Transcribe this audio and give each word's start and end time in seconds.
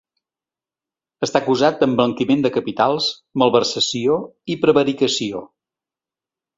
Està 1.27 1.41
acusat 1.45 1.77
d’emblanquiment 1.83 2.43
de 2.47 2.53
capitals, 2.57 3.11
malversació 3.45 4.19
i 4.55 4.61
prevaricació. 4.67 5.49